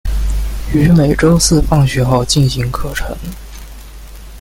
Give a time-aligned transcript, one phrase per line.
[0.73, 3.15] 于每周四放学后进行课程。